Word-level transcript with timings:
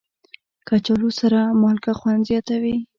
کچالو 0.67 1.09
سره 1.19 1.39
مالګه 1.61 1.93
خوند 1.99 2.21
زیاتوي 2.29 2.75